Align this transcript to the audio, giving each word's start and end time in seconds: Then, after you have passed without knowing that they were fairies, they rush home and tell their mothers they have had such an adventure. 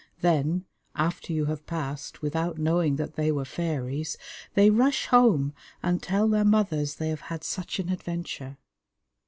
Then, 0.21 0.65
after 0.95 1.31
you 1.31 1.45
have 1.45 1.67
passed 1.67 2.23
without 2.23 2.57
knowing 2.57 2.95
that 2.95 3.13
they 3.13 3.31
were 3.31 3.45
fairies, 3.45 4.17
they 4.55 4.71
rush 4.71 5.05
home 5.05 5.53
and 5.83 6.01
tell 6.01 6.27
their 6.27 6.43
mothers 6.43 6.95
they 6.95 7.09
have 7.09 7.21
had 7.29 7.43
such 7.43 7.77
an 7.77 7.89
adventure. 7.89 8.57